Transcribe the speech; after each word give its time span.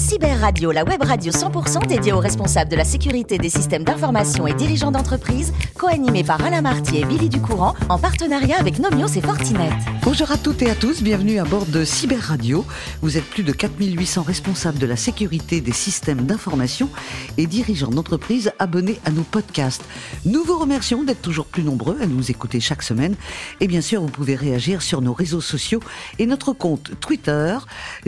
Cyber 0.00 0.40
Radio, 0.40 0.72
la 0.72 0.82
web 0.82 1.02
radio 1.02 1.30
100% 1.30 1.86
dédiée 1.86 2.14
aux 2.14 2.20
responsables 2.20 2.70
de 2.70 2.76
la 2.76 2.84
sécurité 2.84 3.36
des 3.36 3.50
systèmes 3.50 3.84
d'information 3.84 4.46
et 4.46 4.54
dirigeants 4.54 4.90
d'entreprise, 4.90 5.52
co-animée 5.76 6.24
par 6.24 6.42
Alain 6.42 6.62
Marty 6.62 6.96
et 6.96 7.04
Billy 7.04 7.28
Ducourant, 7.28 7.74
en 7.90 7.98
partenariat 7.98 8.58
avec 8.58 8.78
Nomios 8.78 9.08
et 9.08 9.20
Fortinet. 9.20 9.68
Bonjour 10.02 10.32
à 10.32 10.38
toutes 10.38 10.62
et 10.62 10.70
à 10.70 10.74
tous, 10.74 11.02
bienvenue 11.02 11.38
à 11.38 11.44
bord 11.44 11.66
de 11.66 11.84
Cyber 11.84 12.18
Radio. 12.18 12.64
Vous 13.02 13.18
êtes 13.18 13.26
plus 13.26 13.42
de 13.42 13.52
4800 13.52 14.22
responsables 14.22 14.78
de 14.78 14.86
la 14.86 14.96
sécurité 14.96 15.60
des 15.60 15.72
systèmes 15.72 16.22
d'information 16.22 16.88
et 17.36 17.46
dirigeants 17.46 17.90
d'entreprise 17.90 18.52
abonnés 18.58 18.98
à 19.04 19.10
nos 19.10 19.22
podcasts. 19.22 19.84
Nous 20.24 20.42
vous 20.44 20.58
remercions 20.58 21.04
d'être 21.04 21.20
toujours 21.20 21.46
plus 21.46 21.62
nombreux 21.62 21.98
à 22.00 22.06
nous 22.06 22.30
écouter 22.30 22.58
chaque 22.58 22.82
semaine. 22.82 23.16
Et 23.60 23.68
bien 23.68 23.82
sûr, 23.82 24.00
vous 24.00 24.08
pouvez 24.08 24.34
réagir 24.34 24.80
sur 24.80 25.02
nos 25.02 25.12
réseaux 25.12 25.42
sociaux 25.42 25.80
et 26.18 26.24
notre 26.24 26.54
compte 26.54 26.92
Twitter, 27.00 27.58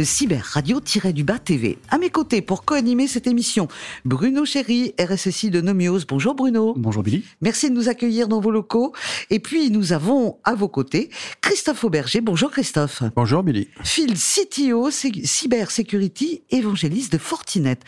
Cyber 0.03 0.43
Radio-du-bas 0.55 1.39
TV. 1.39 1.79
À 1.91 1.99
mes 1.99 2.11
côtés, 2.11 2.41
pour 2.41 2.65
co-animer 2.65 3.07
cette 3.07 3.27
émission, 3.27 3.69
Bruno 4.05 4.45
Chéry, 4.45 4.95
RSSI 4.99 5.51
de 5.51 5.61
Nomios. 5.61 6.01
Bonjour 6.09 6.35
Bruno. 6.35 6.75
Bonjour 6.77 7.03
Billy. 7.03 7.25
Merci 7.43 7.69
de 7.69 7.75
nous 7.75 7.89
accueillir 7.89 8.29
dans 8.29 8.41
vos 8.41 8.51
locaux. 8.51 8.95
Et 9.29 9.41
puis, 9.41 9.71
nous 9.71 9.93
avons 9.93 10.39
à 10.45 10.55
vos 10.55 10.69
côtés 10.69 11.11
Christophe 11.43 11.85
Auberger. 11.85 12.21
Bonjour 12.21 12.51
Christophe. 12.51 13.03
Bonjour 13.15 13.43
Billy. 13.43 13.69
Phil 13.83 14.15
CTO, 14.15 14.91
Cyber 14.91 15.71
Security, 15.71 16.43
évangéliste 16.51 17.13
de 17.13 17.19
Fortinet. 17.19 17.79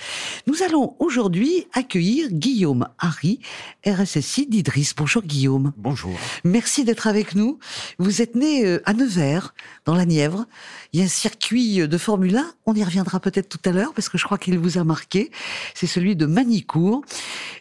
Nous 0.47 0.63
allons 0.63 0.97
aujourd'hui 0.99 1.67
accueillir 1.73 2.31
Guillaume 2.31 2.89
Harry, 2.99 3.41
RSSI 3.87 4.47
d'Idris. 4.47 4.93
Bonjour 4.97 5.23
Guillaume. 5.23 5.73
Bonjour. 5.79 6.13
Merci 6.45 6.85
d'être 6.85 7.07
avec 7.07 7.35
nous. 7.35 7.59
Vous 7.99 8.21
êtes 8.21 8.35
né 8.35 8.67
euh, 8.67 8.83
à 8.85 8.93
Nevers, 8.93 9.55
dans 9.87 9.95
la 9.95 10.05
Nièvre. 10.05 10.47
Il 10.93 11.01
y 11.01 11.03
a 11.03 11.07
un 11.07 11.09
circuit 11.09 11.89
de 11.89 11.99
Formule 11.99 12.37
1. 12.37 12.53
On 12.67 12.75
y 12.75 12.85
reviendra 12.85 13.21
peut-être 13.21 13.49
tout 13.49 13.59
à 13.65 13.73
l'heure 13.73 13.84
parce 13.93 14.09
que 14.09 14.19
je 14.19 14.25
crois 14.25 14.39
qu'il 14.39 14.59
vous 14.59 14.79
a 14.79 14.85
marqué. 14.85 15.31
C'est 15.75 15.87
celui 15.87 16.17
de 16.17 16.27
Manicourt. 16.27 17.03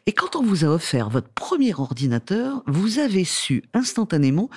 Et 0.05 0.11
quand 0.11 0.35
on 0.35 0.43
vous 0.43 0.63
a 0.65 0.67
offert 0.67 1.09
votre 1.09 1.29
premier 1.29 1.73
ordinateur, 1.73 2.63
vous 2.67 2.99
avez 2.99 3.23
su 3.23 3.63
instantanément 3.73 4.49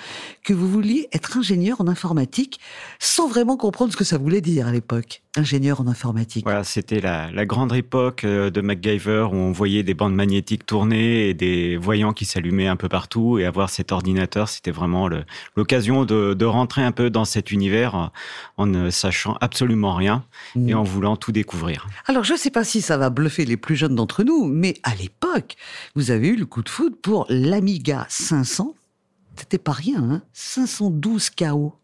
que 0.43 0.53
vous 0.53 0.69
vouliez 0.69 1.09
être 1.13 1.37
ingénieur 1.37 1.81
en 1.81 1.87
informatique 1.87 2.59
sans 2.99 3.27
vraiment 3.27 3.57
comprendre 3.57 3.91
ce 3.91 3.97
que 3.97 4.03
ça 4.03 4.17
voulait 4.17 4.41
dire 4.41 4.67
à 4.67 4.71
l'époque. 4.71 5.21
Ingénieur 5.37 5.81
en 5.81 5.87
informatique. 5.87 6.43
Voilà, 6.45 6.63
c'était 6.63 6.99
la, 6.99 7.31
la, 7.31 7.45
grande 7.45 7.73
époque 7.73 8.23
euh, 8.23 8.49
de 8.49 8.61
MacGyver 8.61 9.27
où 9.31 9.35
on 9.35 9.51
voyait 9.51 9.83
des 9.83 9.93
bandes 9.93 10.15
magnétiques 10.15 10.65
tourner 10.65 11.29
et 11.29 11.33
des 11.33 11.77
voyants 11.77 12.13
qui 12.13 12.25
s'allumaient 12.25 12.67
un 12.67 12.75
peu 12.75 12.89
partout 12.89 13.37
et 13.37 13.45
avoir 13.45 13.69
cet 13.69 13.91
ordinateur, 13.91 14.49
c'était 14.49 14.71
vraiment 14.71 15.09
l'occasion 15.55 16.05
de, 16.05 16.33
de, 16.33 16.45
rentrer 16.45 16.83
un 16.83 16.91
peu 16.91 17.09
dans 17.09 17.25
cet 17.25 17.51
univers 17.51 18.11
en 18.57 18.65
ne 18.65 18.89
sachant 18.89 19.37
absolument 19.41 19.93
rien 19.93 20.23
et 20.67 20.73
en 20.73 20.83
voulant 20.83 21.15
tout 21.15 21.31
découvrir. 21.31 21.87
Alors, 22.07 22.23
je 22.23 22.33
ne 22.33 22.37
sais 22.37 22.51
pas 22.51 22.63
si 22.63 22.81
ça 22.81 22.97
va 22.97 23.09
bluffer 23.09 23.45
les 23.45 23.57
plus 23.57 23.75
jeunes 23.75 23.95
d'entre 23.95 24.23
nous, 24.23 24.45
mais 24.45 24.75
à 24.83 24.95
l'époque, 24.95 25.55
vous 25.95 26.11
avez 26.11 26.29
eu 26.29 26.35
le 26.35 26.45
coup 26.45 26.63
de 26.63 26.69
foudre 26.69 26.95
pour 27.01 27.25
l'Amiga 27.29 28.05
500. 28.09 28.73
C'était 29.35 29.57
pas 29.57 29.71
rien, 29.71 30.03
hein 30.03 30.21
512 30.33 31.29
KO. 31.31 31.75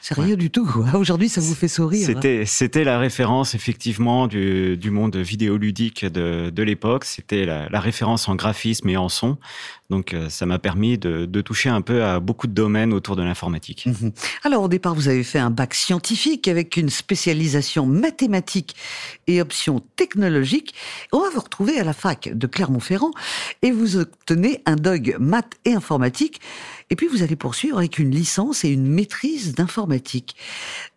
C'est 0.00 0.14
rien 0.14 0.36
du 0.36 0.50
tout. 0.50 0.68
Aujourd'hui, 0.94 1.28
ça 1.28 1.40
vous 1.40 1.54
fait 1.54 1.68
sourire. 1.68 2.06
C'était, 2.06 2.44
c'était 2.44 2.84
la 2.84 2.98
référence 2.98 3.54
effectivement 3.54 4.26
du, 4.26 4.76
du 4.76 4.90
monde 4.90 5.16
vidéoludique 5.16 6.04
de, 6.04 6.50
de 6.50 6.62
l'époque. 6.62 7.04
C'était 7.04 7.44
la, 7.44 7.68
la, 7.68 7.80
référence 7.80 8.28
en 8.28 8.34
graphisme 8.34 8.88
et 8.88 8.96
en 8.96 9.08
son. 9.08 9.38
Donc, 9.90 10.14
ça 10.28 10.44
m'a 10.44 10.58
permis 10.58 10.98
de, 10.98 11.24
de, 11.24 11.40
toucher 11.40 11.70
un 11.70 11.80
peu 11.80 12.04
à 12.04 12.20
beaucoup 12.20 12.46
de 12.46 12.52
domaines 12.52 12.92
autour 12.92 13.16
de 13.16 13.22
l'informatique. 13.22 13.86
Mmh. 13.86 14.10
Alors, 14.44 14.64
au 14.64 14.68
départ, 14.68 14.94
vous 14.94 15.08
avez 15.08 15.24
fait 15.24 15.38
un 15.38 15.48
bac 15.50 15.72
scientifique 15.72 16.46
avec 16.46 16.76
une 16.76 16.90
spécialisation 16.90 17.86
mathématique 17.86 18.76
et 19.26 19.40
option 19.40 19.80
technologique. 19.96 20.74
On 21.10 21.20
va 21.20 21.30
vous 21.30 21.40
retrouver 21.40 21.78
à 21.80 21.84
la 21.84 21.94
fac 21.94 22.30
de 22.34 22.46
Clermont-Ferrand 22.46 23.12
et 23.62 23.70
vous 23.70 23.96
obtenez 23.96 24.62
un 24.66 24.76
DOG 24.76 25.16
maths 25.18 25.54
et 25.64 25.72
informatique. 25.72 26.40
Et 26.90 26.96
puis, 26.96 27.06
vous 27.06 27.22
allez 27.22 27.36
poursuivre 27.36 27.78
avec 27.78 27.98
une 27.98 28.10
licence 28.10 28.64
et 28.64 28.68
une 28.68 28.86
maîtrise 28.86 29.54
d'informatique. 29.54 30.36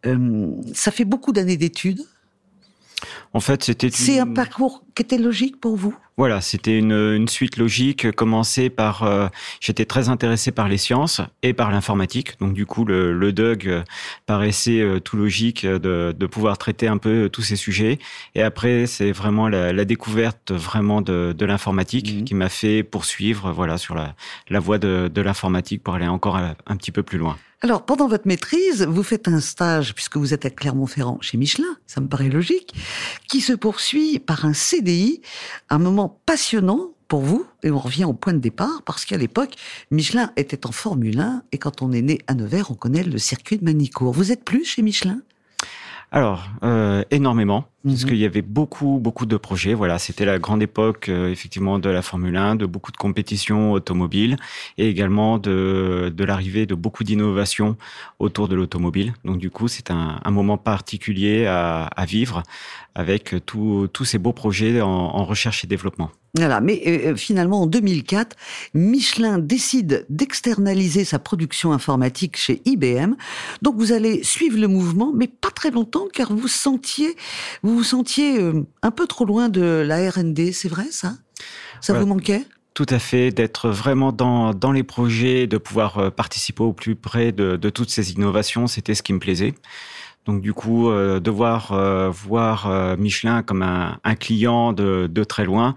Euh, 0.06 0.52
ça 0.74 0.92
fait 0.92 1.06
beaucoup 1.06 1.32
d'années 1.32 1.58
d'études. 1.58 2.06
En 3.34 3.40
fait, 3.40 3.64
c'était. 3.64 3.90
C'est 3.90 4.20
un 4.20 4.28
parcours 4.28 4.84
qui 4.96 5.04
était 5.04 5.18
logique 5.18 5.60
pour 5.60 5.76
vous? 5.76 5.96
Voilà, 6.18 6.42
c'était 6.42 6.78
une, 6.78 6.92
une, 6.92 7.28
suite 7.28 7.58
logique. 7.58 8.12
Commencé 8.12 8.70
par, 8.70 9.04
euh, 9.04 9.28
j'étais 9.60 9.86
très 9.86 10.10
intéressé 10.10 10.52
par 10.52 10.68
les 10.68 10.78
sciences 10.78 11.22
et 11.42 11.54
par 11.54 11.72
l'informatique. 11.72 12.40
Donc 12.40 12.54
du 12.54 12.66
coup, 12.66 12.86
le, 12.86 13.14
le 13.14 13.34
DUG 13.34 13.84
paraissait 14.26 14.82
euh, 14.82 15.00
tout 15.00 15.18
logique 15.18 15.66
de, 15.66 16.14
de, 16.16 16.26
pouvoir 16.28 16.58
traiter 16.58 16.88
un 16.88 16.98
peu 16.98 17.30
tous 17.30 17.42
ces 17.42 17.56
sujets. 17.56 17.98
Et 18.36 18.44
après, 18.44 18.86
c'est 18.86 19.12
vraiment 19.12 19.48
la, 19.48 19.74
la, 19.74 19.86
découverte 19.86 20.52
vraiment 20.52 21.02
de, 21.02 21.34
de 21.36 21.46
l'informatique 21.46 22.14
mmh. 22.14 22.24
qui 22.26 22.36
m'a 22.36 22.50
fait 22.50 22.84
poursuivre, 22.84 23.52
voilà, 23.52 23.78
sur 23.78 23.96
la, 23.96 24.14
la 24.50 24.60
voie 24.60 24.78
de, 24.78 25.10
de 25.12 25.22
l'informatique 25.22 25.82
pour 25.82 25.96
aller 25.96 26.08
encore 26.08 26.36
un, 26.36 26.56
un 26.68 26.76
petit 26.76 26.92
peu 26.92 27.02
plus 27.04 27.18
loin. 27.18 27.38
Alors, 27.64 27.86
pendant 27.86 28.08
votre 28.08 28.28
maîtrise, 28.28 28.88
vous 28.90 29.04
faites 29.04 29.28
un 29.28 29.40
stage, 29.40 29.94
puisque 29.94 30.18
vous 30.18 30.34
êtes 30.34 30.46
à 30.46 30.50
Clermont-Ferrand, 30.50 31.20
chez 31.22 31.38
Michelin, 31.38 31.78
ça 31.86 32.02
me 32.02 32.08
paraît 32.08 32.30
logique, 32.30 32.74
qui 33.28 33.40
se 33.40 33.54
poursuit 33.54 34.18
par 34.18 34.46
un 34.46 34.54
CDI, 34.54 35.22
un 35.70 35.78
moment 35.78 36.20
passionnant 36.26 36.90
pour 37.08 37.22
vous, 37.22 37.46
et 37.62 37.70
on 37.70 37.78
revient 37.78 38.06
au 38.06 38.14
point 38.14 38.34
de 38.34 38.40
départ, 38.40 38.82
parce 38.84 39.06
qu'à 39.06 39.18
l'époque, 39.18 39.54
Michelin 39.92 40.32
était 40.38 40.66
en 40.66 40.72
Formule 40.72 41.20
1, 41.20 41.44
et 41.52 41.60
quand 41.60 41.84
on 41.84 41.92
est 41.92 42.02
né 42.02 42.18
à 42.26 42.34
Nevers, 42.34 42.72
on 42.72 42.74
connaît 42.74 43.04
le 43.04 43.20
circuit 43.20 43.60
de 43.60 43.64
Manicourt. 43.64 44.12
Vous 44.12 44.32
êtes 44.32 44.44
plus 44.44 44.66
chez 44.66 44.82
Michelin? 44.82 45.22
Alors, 46.14 46.50
euh, 46.64 47.06
énormément, 47.10 47.64
parce 47.86 48.04
qu'il 48.04 48.18
y 48.18 48.26
avait 48.26 48.42
beaucoup, 48.42 49.00
beaucoup 49.02 49.26
de 49.26 49.38
projets. 49.38 49.74
Voilà, 49.74 49.98
c'était 49.98 50.26
la 50.26 50.40
grande 50.40 50.62
époque, 50.62 51.08
euh, 51.08 51.32
effectivement, 51.32 51.80
de 51.80 51.90
la 51.90 52.02
Formule 52.02 52.36
1, 52.36 52.56
de 52.56 52.66
beaucoup 52.66 52.92
de 52.92 52.98
compétitions 52.98 53.72
automobiles, 53.72 54.36
et 54.78 54.90
également 54.90 55.38
de, 55.38 56.12
de 56.14 56.24
l'arrivée 56.26 56.66
de 56.66 56.76
beaucoup 56.76 57.06
d'innovations 57.06 57.78
autour 58.20 58.50
de 58.50 58.56
l'automobile. 58.56 59.14
Donc, 59.24 59.38
du 59.38 59.50
coup, 59.50 59.70
c'est 59.70 59.90
un, 59.90 60.20
un, 60.22 60.32
moment 60.32 60.58
particulier 60.58 61.46
à, 61.46 61.86
à 61.86 62.06
vivre 62.06 62.44
avec 62.94 63.36
tous 63.46 64.04
ces 64.04 64.18
beaux 64.18 64.34
projets 64.34 64.82
en, 64.82 64.90
en 64.90 65.24
recherche 65.24 65.64
et 65.64 65.68
développement. 65.68 66.12
Voilà, 66.38 66.62
mais 66.62 66.82
euh, 66.88 67.16
finalement 67.18 67.64
en 67.64 67.68
2004, 67.68 68.38
Michelin 68.74 69.38
décide 69.38 70.06
d'externaliser 70.10 71.04
sa 71.04 71.20
production 71.20 71.74
informatique 71.74 72.38
chez 72.38 72.62
IBM. 72.64 73.16
Donc 73.62 73.76
vous 73.76 73.92
allez 73.92 74.24
suivre 74.24 74.58
le 74.58 74.70
mouvement, 74.70 75.12
mais 75.14 75.28
pas 75.28 75.52
très 75.52 75.72
longtemps, 75.72 76.08
car 76.14 76.34
vous 76.34 76.48
sentiez, 76.48 77.18
vous 77.64 77.76
vous 77.76 77.84
sentiez 77.84 78.40
euh, 78.40 78.66
un 78.82 78.92
peu 78.92 79.08
trop 79.08 79.26
loin 79.26 79.50
de 79.50 79.62
la 79.62 80.10
R&D, 80.10 80.54
c'est 80.54 80.70
vrai 80.70 80.86
ça? 80.90 81.16
Ça 81.82 81.94
voilà. 81.94 82.02
vous 82.02 82.08
manquait? 82.14 82.46
Tout 82.74 82.86
à 82.88 83.00
fait, 83.00 83.32
d'être 83.32 83.70
vraiment 83.70 84.14
dans, 84.14 84.54
dans 84.54 84.72
les 84.72 84.84
projets, 84.84 85.46
de 85.48 85.58
pouvoir 85.58 85.98
euh, 85.98 86.10
participer 86.10 86.64
au 86.64 86.72
plus 86.72 86.96
près 86.96 87.34
de, 87.34 87.58
de 87.58 87.70
toutes 87.70 87.90
ces 87.90 88.14
innovations, 88.14 88.68
c'était 88.68 88.96
ce 88.96 89.04
qui 89.04 89.12
me 89.12 89.20
plaisait. 89.20 89.54
Donc 90.26 90.42
du 90.42 90.54
coup, 90.54 90.90
euh, 90.90 91.20
devoir 91.20 91.72
euh, 91.72 92.10
voir 92.10 92.70
euh, 92.70 92.96
Michelin 92.96 93.42
comme 93.42 93.64
un, 93.64 93.98
client 94.20 94.72
de, 94.72 95.24
très 95.24 95.46
loin, 95.46 95.74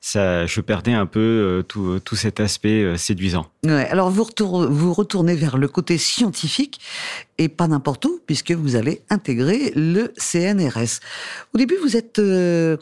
ça, 0.00 0.46
je 0.46 0.60
perdais 0.60 0.92
un 0.92 1.06
peu 1.06 1.64
tout, 1.66 2.00
cet 2.14 2.38
aspect 2.38 2.96
séduisant. 2.96 3.46
Ouais, 3.64 3.88
alors 3.88 4.10
vous, 4.10 4.26
vous 4.70 4.92
retournez 4.92 5.34
vers 5.34 5.56
le 5.58 5.66
côté 5.66 5.98
scientifique 5.98 6.80
et 7.38 7.48
pas 7.48 7.66
n'importe 7.66 8.04
où, 8.04 8.20
puisque 8.26 8.52
vous 8.52 8.76
allez 8.76 9.02
intégrer 9.10 9.72
le 9.74 10.12
CNRS. 10.16 11.00
Au 11.54 11.58
début, 11.58 11.76
vous 11.82 11.96
êtes 11.96 12.20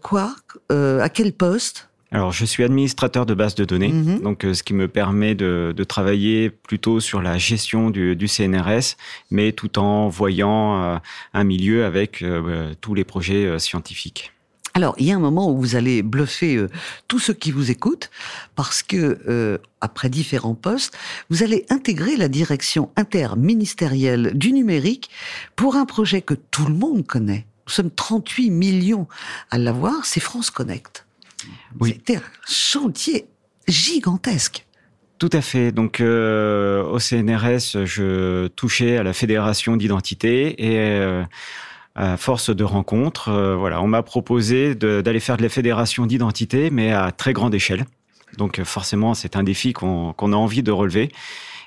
quoi? 0.02 0.34
À 0.70 1.08
quel 1.08 1.32
poste? 1.32 1.88
Alors, 2.16 2.32
je 2.32 2.46
suis 2.46 2.64
administrateur 2.64 3.26
de 3.26 3.34
base 3.34 3.54
de 3.56 3.66
données, 3.66 3.92
Mhm. 3.92 4.14
mmh. 4.14 4.20
donc 4.22 4.44
euh, 4.46 4.54
ce 4.54 4.62
qui 4.62 4.72
me 4.72 4.88
permet 4.88 5.34
de, 5.34 5.74
de, 5.76 5.84
travailler 5.84 6.48
plutôt 6.48 6.98
sur 6.98 7.20
la 7.20 7.36
gestion 7.36 7.90
du, 7.90 8.16
du, 8.16 8.26
CNRS, 8.26 8.96
mais 9.30 9.52
tout 9.52 9.78
en 9.78 10.08
voyant 10.08 10.82
euh, 10.82 10.96
un 11.34 11.44
milieu 11.44 11.84
avec 11.84 12.22
euh, 12.22 12.72
tous 12.80 12.94
les 12.94 13.04
projets 13.04 13.58
scientifiques. 13.58 14.32
Alors, 14.72 14.94
il 14.98 15.06
y 15.06 15.12
a 15.12 15.16
un 15.16 15.20
moment 15.20 15.50
où 15.50 15.58
vous 15.58 15.76
allez 15.76 16.02
bluffer 16.02 16.56
euh, 16.56 16.68
tous 17.06 17.18
ceux 17.18 17.34
qui 17.34 17.50
vous 17.50 17.70
écoutent, 17.70 18.10
parce 18.54 18.82
que 18.82 19.18
euh, 19.28 19.58
après 19.82 20.08
différents 20.08 20.54
postes, 20.54 20.96
vous 21.28 21.42
allez 21.42 21.66
intégrer 21.70 22.16
la 22.16 22.28
direction 22.28 22.90
interministérielle 22.96 24.32
du 24.34 24.52
numérique 24.52 25.10
pour 25.54 25.76
un 25.76 25.84
projet 25.84 26.22
que 26.22 26.34
tout 26.34 26.66
le 26.66 26.74
monde 26.74 27.06
connaît. 27.06 27.46
Nous 27.66 27.72
sommes 27.72 27.90
38 27.90 28.50
millions 28.50 29.06
à 29.50 29.58
l'avoir, 29.58 30.04
c'est 30.04 30.20
France 30.20 30.50
Connect. 30.50 31.05
Oui. 31.80 31.94
C'était 31.94 32.16
un 32.16 32.22
chantier 32.46 33.26
gigantesque. 33.68 34.66
Tout 35.18 35.30
à 35.32 35.40
fait. 35.40 35.72
Donc 35.72 36.00
euh, 36.00 36.82
au 36.84 36.98
CNRS, 36.98 37.84
je 37.84 38.48
touchais 38.48 38.98
à 38.98 39.02
la 39.02 39.12
fédération 39.12 39.76
d'identité 39.76 40.62
et 40.62 40.78
euh, 40.78 41.24
à 41.94 42.18
force 42.18 42.54
de 42.54 42.64
rencontres, 42.64 43.30
euh, 43.30 43.56
voilà, 43.56 43.80
on 43.80 43.86
m'a 43.86 44.02
proposé 44.02 44.74
d'aller 44.74 45.20
faire 45.20 45.38
de 45.38 45.42
la 45.42 45.48
fédération 45.48 46.04
d'identité, 46.04 46.70
mais 46.70 46.92
à 46.92 47.12
très 47.12 47.32
grande 47.32 47.54
échelle. 47.54 47.86
Donc 48.36 48.62
forcément, 48.64 49.14
c'est 49.14 49.36
un 49.36 49.42
défi 49.42 49.72
qu'on 49.72 50.12
qu 50.12 50.24
a 50.24 50.36
envie 50.36 50.62
de 50.62 50.72
relever. 50.72 51.10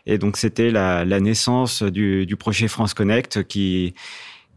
Et 0.06 0.19
donc 0.19 0.38
c'était 0.38 0.69
la, 0.69 1.04
la, 1.04 1.19
naissance 1.19 1.81
du, 1.81 2.25
du, 2.27 2.36
projet 2.36 2.68
France 2.68 2.94
Connect 2.94 3.44
qui 3.44 3.95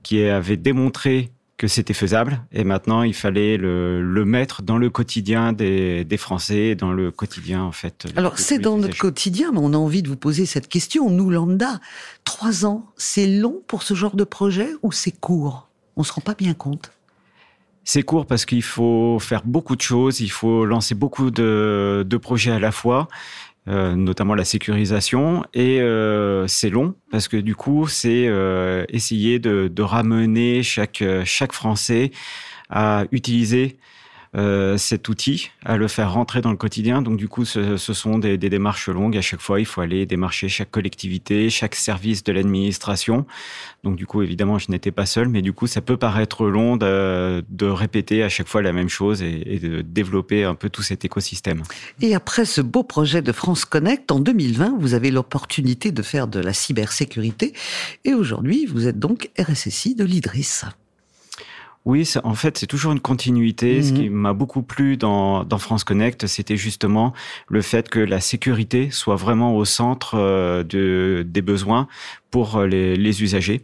qui 0.02 0.22
avait 0.24 0.56
démontré 0.56 1.30
que 1.62 1.68
c'était 1.68 1.94
faisable. 1.94 2.42
Et 2.50 2.64
maintenant, 2.64 3.04
il 3.04 3.14
fallait 3.14 3.56
le, 3.56 4.02
le 4.02 4.24
mettre 4.24 4.62
dans 4.62 4.78
le 4.78 4.90
quotidien 4.90 5.52
des, 5.52 6.04
des, 6.04 6.16
Français, 6.16 6.74
dans 6.74 6.92
le 6.92 7.12
quotidien, 7.12 7.62
en 7.62 7.70
fait. 7.70 8.08
Alors, 8.16 8.36
c'est 8.40 8.58
dans 8.58 8.78
notre 8.78 8.98
quotidien, 8.98 9.52
mais 9.52 9.60
on 9.62 9.72
a 9.72 9.76
envie 9.76 10.02
de 10.02 10.08
vous 10.08 10.16
poser 10.16 10.44
cette 10.44 10.66
question. 10.66 11.08
Nous, 11.08 11.30
lambda, 11.30 11.78
trois 12.24 12.66
ans, 12.66 12.90
c'est 12.96 13.28
long 13.28 13.62
pour 13.68 13.84
ce 13.84 13.94
genre 13.94 14.16
de 14.16 14.24
projet 14.24 14.70
ou 14.82 14.90
c'est 14.90 15.12
court? 15.12 15.68
On 15.94 16.02
se 16.02 16.12
rend 16.12 16.20
pas 16.20 16.34
bien 16.34 16.52
compte. 16.52 16.90
C'est 17.84 18.02
court 18.02 18.26
parce 18.26 18.44
qu'il 18.44 18.64
faut 18.64 19.20
faire 19.20 19.42
beaucoup 19.44 19.76
de 19.76 19.82
choses, 19.82 20.18
il 20.18 20.30
faut 20.32 20.64
lancer 20.64 20.96
beaucoup 20.96 21.30
de, 21.30 22.04
de 22.04 22.16
projets 22.16 22.50
à 22.50 22.58
la 22.58 22.72
fois. 22.72 23.06
Euh, 23.68 23.94
notamment 23.94 24.34
la 24.34 24.44
sécurisation 24.44 25.44
et 25.54 25.80
euh, 25.80 26.48
c'est 26.48 26.68
long 26.68 26.96
parce 27.12 27.28
que 27.28 27.36
du 27.36 27.54
coup 27.54 27.86
c'est 27.86 28.26
euh, 28.26 28.84
essayer 28.88 29.38
de, 29.38 29.68
de, 29.68 29.82
ramener 29.82 30.64
chaque 30.64 31.04
chaque 31.24 31.52
Français 31.52 32.10
à 32.70 33.04
utiliser 33.12 33.76
euh, 34.34 34.78
cet 34.78 35.10
outil, 35.10 35.50
à 35.62 35.76
le 35.76 35.88
faire 35.88 36.14
rentrer 36.14 36.40
dans 36.40 36.50
le 36.50 36.56
quotidien. 36.56 37.02
Donc 37.02 37.18
du 37.18 37.28
coup, 37.28 37.44
ce, 37.44 37.76
ce 37.76 37.92
sont 37.92 38.18
des, 38.18 38.38
des, 38.38 38.48
démarches 38.48 38.88
longues. 38.88 39.16
À 39.18 39.20
chaque 39.20 39.42
fois, 39.42 39.60
il 39.60 39.66
faut 39.66 39.82
aller 39.82 40.06
démarcher 40.06 40.48
chaque 40.48 40.70
collectivité, 40.70 41.50
chaque 41.50 41.74
service 41.74 42.24
de 42.24 42.32
l'administration. 42.32 43.26
Donc 43.84 43.96
du 43.96 44.06
coup, 44.06 44.22
évidemment, 44.22 44.58
je 44.58 44.70
n'étais 44.70 44.90
pas 44.90 45.04
seul, 45.04 45.28
mais 45.28 45.42
du 45.42 45.52
coup, 45.52 45.66
ça 45.66 45.82
peut 45.82 45.98
paraître 45.98 46.46
long 46.46 46.78
de, 46.78 47.44
de 47.50 47.66
répéter 47.66 48.22
à 48.22 48.30
chaque 48.30 48.48
fois 48.48 48.62
la 48.62 48.72
même 48.72 48.88
chose 48.88 49.22
et, 49.22 49.42
et, 49.54 49.58
de 49.58 49.82
développer 49.82 50.44
un 50.44 50.54
peu 50.54 50.70
tout 50.70 50.82
cet 50.82 51.04
écosystème. 51.04 51.62
Et 52.00 52.14
après 52.14 52.46
ce 52.46 52.62
beau 52.62 52.84
projet 52.84 53.20
de 53.20 53.32
France 53.32 53.66
Connect, 53.66 54.10
en 54.10 54.18
2020, 54.18 54.76
vous 54.78 54.94
avez 54.94 55.10
l'opportunité 55.10 55.92
de 55.92 56.02
faire 56.02 56.26
de 56.26 56.40
la 56.40 56.54
cybersécurité. 56.54 57.52
Et 58.04 58.14
aujourd'hui, 58.14 58.64
vous 58.64 58.86
êtes 58.86 58.98
donc 58.98 59.30
RSSI 59.38 59.94
de 59.94 60.04
l'IDRIS. 60.04 60.64
Oui, 61.84 62.08
en 62.22 62.34
fait, 62.34 62.58
c'est 62.58 62.66
toujours 62.66 62.92
une 62.92 63.00
continuité. 63.00 63.78
Mmh. 63.78 63.82
Ce 63.82 63.92
qui 63.92 64.08
m'a 64.08 64.32
beaucoup 64.32 64.62
plu 64.62 64.96
dans, 64.96 65.42
dans 65.42 65.58
France 65.58 65.82
Connect, 65.82 66.26
c'était 66.28 66.56
justement 66.56 67.12
le 67.48 67.60
fait 67.60 67.88
que 67.88 67.98
la 67.98 68.20
sécurité 68.20 68.90
soit 68.90 69.16
vraiment 69.16 69.56
au 69.56 69.64
centre 69.64 70.14
euh, 70.14 70.62
de, 70.62 71.24
des 71.26 71.42
besoins 71.42 71.88
pour 72.30 72.56
euh, 72.56 72.66
les, 72.66 72.96
les 72.96 73.22
usagers. 73.22 73.62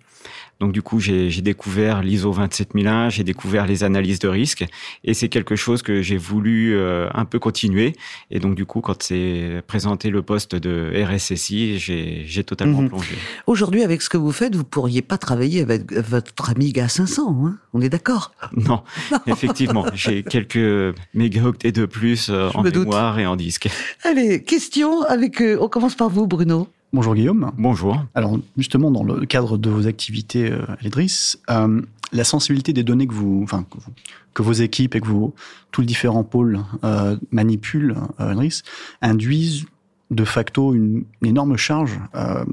Donc 0.61 0.73
du 0.73 0.83
coup, 0.83 0.99
j'ai 0.99 1.31
découvert 1.41 2.03
l'ISO 2.03 2.33
27001, 2.33 3.11
j'ai 3.11 3.23
découvert 3.23 3.67
les 3.67 3.85
analyses 3.85 4.19
de 4.19 4.29
risque, 4.29 4.67
et 5.05 5.15
c'est 5.15 5.29
quelque 5.29 5.55
chose 5.55 5.83
que 5.83 6.03
j'ai 6.03 6.17
voulu 6.17 6.77
euh, 6.77 7.09
un 7.15 7.25
peu 7.25 7.39
continuer. 7.39 7.95
Et 8.33 8.41
donc 8.41 8.57
du 8.57 8.67
coup, 8.67 8.81
quand 8.81 9.03
c'est 9.03 9.63
présenté 9.69 10.11
le 10.11 10.23
poste 10.23 10.57
de 10.57 10.93
RSSI, 11.05 11.79
j'ai 11.79 12.45
totalement 12.45 12.83
mmh. 12.83 12.89
plongé. 12.89 13.15
Aujourd'hui, 13.47 13.85
avec 13.85 14.03
ce 14.03 14.09
que 14.09 14.17
vous 14.17 14.33
faites, 14.33 14.57
vous 14.57 14.65
pourriez 14.65 15.03
pas 15.03 15.17
travailler 15.17 15.63
avec 15.63 15.93
votre 15.93 16.51
Amiga 16.51 16.89
500, 16.89 17.47
hein 17.47 17.59
on 17.73 17.81
est 17.81 17.89
d'accord? 17.89 18.33
Non, 18.57 18.83
non, 19.13 19.19
effectivement, 19.27 19.87
j'ai 19.95 20.25
quelques 20.25 20.95
mégaoctets 21.15 21.73
de 21.73 21.87
plus 21.87 22.31
euh, 22.31 22.51
en 22.55 22.63
mémoire 22.63 23.15
doute. 23.15 23.23
et 23.23 23.27
en 23.27 23.37
disque. 23.37 23.69
Allez, 24.03 24.43
question 24.43 25.03
avec. 25.03 25.41
Euh, 25.41 25.59
on 25.61 25.69
commence 25.69 25.95
par 25.95 26.09
vous, 26.09 26.27
Bruno. 26.27 26.69
Bonjour 26.93 27.14
Guillaume. 27.14 27.52
Bonjour. 27.58 28.02
Alors 28.14 28.38
justement, 28.56 28.90
dans 28.90 29.02
le 29.02 29.26
cadre 29.26 29.58
de 29.58 29.69
vos 29.69 29.87
activités 29.87 30.50
euh, 30.50 30.64
à 30.69 30.76
l'IDRIS, 30.81 31.37
euh, 31.50 31.82
la 32.12 32.25
sensibilité 32.25 32.73
des 32.73 32.82
données 32.82 33.06
que 33.06 33.12
vous, 33.12 33.40
enfin, 33.43 33.67
que, 33.70 33.76
vous, 33.76 33.93
que 34.32 34.43
vos 34.43 34.52
équipes 34.52 34.94
et 34.94 35.00
que 35.00 35.06
vous, 35.06 35.35
tous 35.70 35.82
les 35.82 35.87
différents 35.87 36.25
pôles 36.25 36.61
euh, 36.85 37.17
manipulent 37.31 37.94
à 38.17 38.32
l'IDRIS 38.32 38.62
induisent 39.02 39.67
de 40.11 40.25
facto 40.25 40.75
une, 40.75 41.05
une 41.20 41.29
énorme 41.29 41.58
charge 41.58 42.00
euh, 42.14 42.44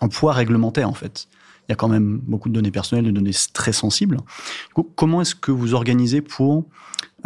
en 0.00 0.08
poids 0.08 0.32
réglementaire 0.32 0.88
en 0.88 0.94
fait. 0.94 1.28
Il 1.68 1.72
y 1.72 1.74
a 1.74 1.76
quand 1.76 1.88
même 1.88 2.20
beaucoup 2.22 2.48
de 2.48 2.54
données 2.54 2.70
personnelles, 2.70 3.04
de 3.04 3.10
données 3.10 3.32
très 3.52 3.72
sensibles. 3.72 4.16
Du 4.16 4.74
coup, 4.74 4.88
comment 4.94 5.20
est-ce 5.20 5.34
que 5.34 5.50
vous 5.50 5.74
organisez 5.74 6.22
pour 6.22 6.64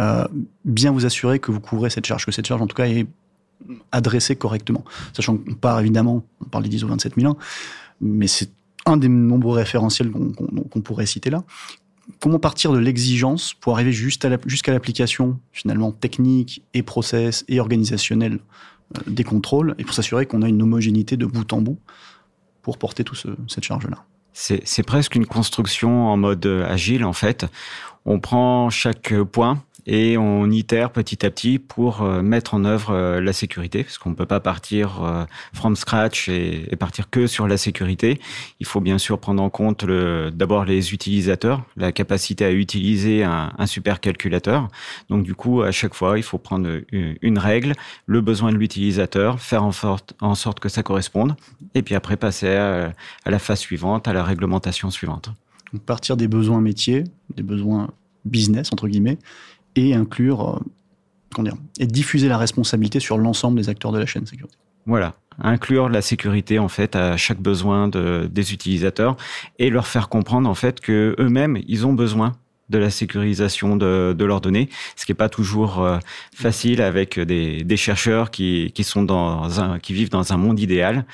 euh, 0.00 0.26
bien 0.64 0.92
vous 0.92 1.04
assurer 1.04 1.40
que 1.40 1.52
vous 1.52 1.60
couvrez 1.60 1.90
cette 1.90 2.06
charge, 2.06 2.24
que 2.24 2.32
cette 2.32 2.46
charge 2.46 2.62
en 2.62 2.66
tout 2.66 2.76
cas 2.76 2.86
est 2.86 3.06
adressé 3.92 4.36
correctement. 4.36 4.84
Sachant 5.12 5.36
qu'on 5.36 5.54
part 5.54 5.80
évidemment, 5.80 6.24
on 6.40 6.44
parle 6.46 6.64
des 6.64 6.76
ISO 6.76 6.86
27001, 6.86 7.36
mais 8.00 8.26
c'est 8.26 8.50
un 8.86 8.96
des 8.96 9.08
nombreux 9.08 9.56
référentiels 9.56 10.10
qu'on 10.10 10.32
qu 10.32 10.80
pourrait 10.80 11.06
citer 11.06 11.30
là. 11.30 11.44
Comment 12.18 12.40
partir 12.40 12.72
de 12.72 12.78
l'exigence 12.78 13.54
pour 13.54 13.74
arriver 13.74 13.92
jusqu'à 13.92 14.28
l'application 14.28 15.38
finalement 15.52 15.92
technique 15.92 16.64
et 16.74 16.82
process 16.82 17.44
et 17.46 17.60
organisationnelle 17.60 18.40
euh, 18.96 19.00
des 19.06 19.22
contrôles 19.22 19.76
et 19.78 19.84
pour 19.84 19.94
s'assurer 19.94 20.26
qu'on 20.26 20.42
a 20.42 20.48
une 20.48 20.60
homogénéité 20.60 21.16
de 21.16 21.26
bout 21.26 21.52
en 21.52 21.60
bout 21.60 21.78
pour 22.62 22.78
porter 22.78 23.04
toute 23.04 23.18
ce, 23.18 23.28
cette 23.46 23.64
charge-là? 23.64 24.04
C'est 24.32 24.82
presque 24.82 25.16
une 25.16 25.26
construction 25.26 26.08
en 26.08 26.16
mode 26.16 26.46
agile 26.46 27.04
en 27.04 27.12
fait. 27.12 27.46
On 28.06 28.20
prend 28.20 28.70
chaque 28.70 29.12
point, 29.24 29.62
et 29.86 30.16
on 30.18 30.50
itère 30.50 30.90
petit 30.90 31.24
à 31.24 31.30
petit 31.30 31.58
pour 31.58 32.02
euh, 32.02 32.22
mettre 32.22 32.54
en 32.54 32.64
œuvre 32.64 32.90
euh, 32.90 33.20
la 33.20 33.32
sécurité, 33.32 33.84
parce 33.84 33.98
qu'on 33.98 34.10
ne 34.10 34.14
peut 34.14 34.26
pas 34.26 34.40
partir 34.40 35.02
euh, 35.02 35.24
from 35.52 35.76
scratch 35.76 36.28
et, 36.28 36.68
partir 36.78 37.10
que 37.10 37.26
sur 37.26 37.46
la 37.46 37.56
sécurité. 37.56 38.20
Il 38.58 38.66
faut 38.66 38.80
bien 38.80 38.96
sûr 38.98 39.18
prendre 39.18 39.42
en 39.42 39.50
compte 39.50 39.84
d'abord 39.84 40.64
les 40.64 40.94
utilisateurs, 40.94 41.62
la 41.76 41.92
capacité 41.92 42.44
à 42.44 42.52
utiliser 42.52 43.22
un, 43.22 43.52
un 43.58 43.66
supercalculateur. 43.66 44.68
Donc 45.10 45.24
du 45.24 45.34
coup, 45.34 45.60
à 45.60 45.70
chaque 45.70 45.94
fois, 45.94 46.16
il 46.18 46.22
faut 46.22 46.38
prendre 46.38 46.80
une, 46.90 47.38
règle, 47.38 47.74
le 48.06 48.20
besoin 48.22 48.50
de 48.50 48.56
l'utilisateur, 48.56 49.40
faire 49.40 49.62
en 49.62 49.72
sorte, 49.72 50.14
en 50.20 50.34
sorte 50.34 50.58
que 50.58 50.70
ça 50.70 50.82
corresponde, 50.82 51.36
et 51.74 51.82
puis 51.82 51.94
après 51.94 52.16
passer 52.16 52.54
à, 52.54 52.94
à 53.24 53.30
la 53.30 53.38
phase 53.38 53.60
suivante, 53.60 54.08
à 54.08 54.14
la 54.14 54.24
réglementation 54.24 54.90
suivante. 54.90 55.30
Donc 55.72 55.82
partir 55.82 56.16
des 56.16 56.28
besoins 56.28 56.62
métiers, 56.62 57.04
des 57.36 57.42
besoins 57.42 57.90
business 58.24 58.72
entre 58.72 58.88
guillemets, 58.88 59.18
et 59.76 59.94
inclure, 59.94 60.56
euh, 60.56 60.58
comment 61.34 61.48
dire, 61.48 61.58
et 61.78 61.86
diffuser 61.86 62.28
la 62.28 62.38
responsabilité 62.38 63.00
sur 63.00 63.18
l'ensemble 63.18 63.60
des 63.60 63.68
acteurs 63.68 63.92
de 63.92 63.98
la 63.98 64.06
chaîne 64.06 64.26
sécurité. 64.26 64.56
Voilà, 64.86 65.14
inclure 65.38 65.88
la 65.88 66.02
sécurité 66.02 66.58
en 66.58 66.68
fait 66.68 66.96
à 66.96 67.16
chaque 67.16 67.40
besoin 67.40 67.88
de, 67.88 68.28
des 68.30 68.52
utilisateurs 68.52 69.16
et 69.58 69.70
leur 69.70 69.86
faire 69.86 70.08
comprendre 70.08 70.48
en 70.48 70.54
fait 70.54 70.80
que 70.80 71.14
eux-mêmes 71.18 71.58
ils 71.68 71.86
ont 71.86 71.92
besoin 71.92 72.32
de 72.70 72.78
la 72.78 72.90
sécurisation 72.90 73.76
de, 73.76 74.14
de 74.16 74.24
leurs 74.24 74.40
données, 74.40 74.68
ce 74.96 75.04
qui 75.04 75.10
n'est 75.10 75.16
pas 75.16 75.28
toujours 75.28 75.82
euh, 75.82 75.98
facile 76.32 76.80
avec 76.80 77.18
des, 77.18 77.64
des 77.64 77.76
chercheurs 77.76 78.30
qui, 78.30 78.70
qui 78.74 78.84
sont 78.84 79.02
dans 79.02 79.60
un, 79.60 79.80
qui 79.80 79.92
vivent 79.92 80.10
dans 80.10 80.32
un 80.32 80.36
monde 80.36 80.60
idéal. 80.60 81.04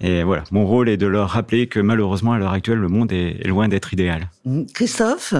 Et 0.00 0.22
voilà, 0.22 0.44
mon 0.50 0.66
rôle 0.66 0.88
est 0.88 0.96
de 0.96 1.06
leur 1.06 1.28
rappeler 1.28 1.66
que 1.66 1.80
malheureusement 1.80 2.32
à 2.32 2.38
l'heure 2.38 2.52
actuelle 2.52 2.78
le 2.78 2.88
monde 2.88 3.12
est, 3.12 3.36
est 3.44 3.48
loin 3.48 3.68
d'être 3.68 3.92
idéal. 3.92 4.30
Christophe? 4.74 5.34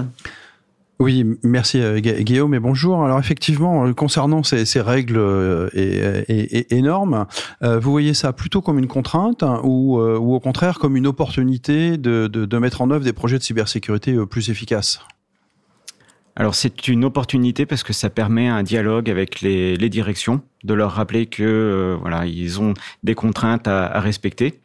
Oui, 0.98 1.24
merci 1.42 1.80
euh, 1.80 1.98
Guillaume 1.98 2.54
et 2.54 2.60
bonjour. 2.60 3.04
Alors 3.04 3.18
effectivement, 3.18 3.86
euh, 3.86 3.92
concernant 3.92 4.42
ces, 4.42 4.80
règles 4.80 5.16
euh, 5.16 5.68
et, 5.74 6.76
énormes, 6.76 7.26
vous 7.60 7.90
voyez 7.90 8.14
ça 8.14 8.32
plutôt 8.32 8.60
comme 8.60 8.78
une 8.78 8.86
contrainte 8.86 9.42
hein, 9.42 9.60
ou, 9.64 9.98
au 9.98 10.40
contraire 10.40 10.78
comme 10.78 10.96
une 10.96 11.06
opportunité 11.06 11.96
de 11.96 12.58
mettre 12.58 12.82
en 12.82 12.90
œuvre 12.90 13.04
des 13.04 13.12
projets 13.12 13.38
de 13.38 13.42
cybersécurité 13.42 14.14
plus 14.26 14.50
efficaces? 14.50 15.00
Alors 16.34 16.54
c'est 16.54 16.88
une 16.88 17.04
opportunité 17.04 17.66
parce 17.66 17.82
que 17.82 17.92
ça 17.92 18.08
permet 18.08 18.48
un 18.48 18.62
dialogue 18.62 19.10
avec 19.10 19.40
les, 19.42 19.76
les 19.76 19.88
directions, 19.90 20.40
de 20.64 20.74
leur 20.74 20.92
rappeler 20.92 21.26
que 21.26 21.42
euh, 21.42 21.96
voilà 22.00 22.24
ils 22.26 22.60
ont 22.60 22.74
des 23.02 23.14
contraintes 23.14 23.68
à, 23.68 23.86
à, 23.86 24.00
respecter. 24.00 24.60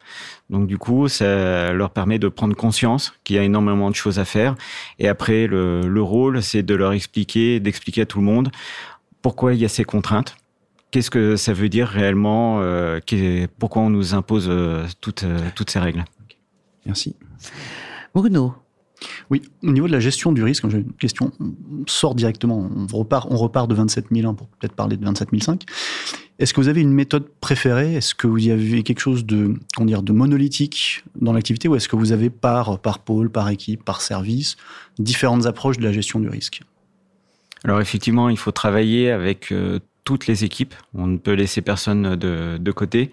Donc 0.49 0.67
du 0.67 0.77
coup 0.77 1.07
ça 1.07 1.73
leur 1.73 1.89
permet 1.89 2.19
de 2.19 2.29
prendre 2.29 2.55
conscience 2.55 3.13
qu'il 3.23 3.35
y 3.35 3.39
a 3.39 3.43
énormément 3.43 3.89
de 3.89 3.95
choses 3.95 4.17
à 4.17 4.25
faire. 4.25 4.55
Et 4.99 5.07
après 5.07 5.47
le, 5.47 5.81
le 5.81 6.01
rôle 6.01 6.41
c'est 6.41 6.63
de 6.63 6.75
leur 6.75 6.93
expliquer, 6.93 7.59
d'expliquer 7.59 8.01
à 8.01 8.05
tout 8.05 8.19
le 8.19 8.25
monde 8.25 8.49
pourquoi 9.21 9.53
il 9.53 9.59
y 9.59 9.65
a 9.65 9.69
ces 9.69 9.83
contraintes. 9.83 10.37
Qu'est-ce 10.91 11.09
que 11.09 11.35
ça 11.35 11.51
veut 11.51 11.69
dire 11.69 11.87
réellement 11.87 12.59
euh, 12.61 12.99
Pourquoi 13.59 13.81
on 13.81 13.89
nous 13.89 14.13
impose 14.13 14.47
euh, 14.49 14.85
toutes, 15.01 15.23
euh, 15.23 15.49
toutes 15.53 15.69
ces 15.69 15.79
règles 15.79 16.05
Merci. 16.85 17.15
Bruno, 18.15 18.55
oui, 19.29 19.41
au 19.63 19.71
niveau 19.71 19.87
de 19.87 19.91
la 19.91 19.99
gestion 19.99 20.31
du 20.31 20.43
risque, 20.43 20.67
j'ai 20.69 20.79
une 20.79 20.93
question, 20.93 21.31
on 21.39 21.83
sort 21.87 22.15
directement, 22.15 22.69
on 22.75 22.85
repart, 22.97 23.27
on 23.29 23.37
repart 23.37 23.69
de 23.69 23.75
27001 23.75 24.33
pour 24.33 24.47
peut-être 24.47 24.73
parler 24.73 24.97
de 24.97 25.03
27005. 25.03 25.63
Est-ce 26.39 26.53
que 26.53 26.61
vous 26.61 26.67
avez 26.67 26.81
une 26.81 26.93
méthode 26.93 27.27
préférée? 27.41 27.95
Est-ce 27.95 28.13
que 28.13 28.27
vous 28.27 28.49
avez 28.49 28.83
quelque 28.83 28.99
chose 28.99 29.25
de, 29.25 29.55
comment 29.75 29.87
dire, 29.87 30.03
de 30.03 30.13
monolithique 30.13 31.03
dans 31.19 31.33
l'activité 31.33 31.67
ou 31.67 31.75
est-ce 31.75 31.87
que 31.87 31.95
vous 31.95 32.11
avez 32.11 32.29
par, 32.29 32.79
par 32.79 32.99
pôle, 32.99 33.29
par 33.29 33.49
équipe, 33.49 33.83
par 33.83 34.01
service, 34.01 34.55
différentes 34.99 35.45
approches 35.47 35.77
de 35.77 35.83
la 35.83 35.91
gestion 35.91 36.19
du 36.19 36.29
risque? 36.29 36.61
Alors 37.63 37.81
effectivement, 37.81 38.29
il 38.29 38.37
faut 38.37 38.51
travailler 38.51 39.09
avec 39.09 39.51
euh, 39.51 39.79
toutes 40.03 40.27
les 40.27 40.43
équipes. 40.43 40.75
On 40.93 41.07
ne 41.07 41.17
peut 41.17 41.33
laisser 41.33 41.61
personne 41.61 42.15
de 42.15 42.71
côté. 42.71 43.11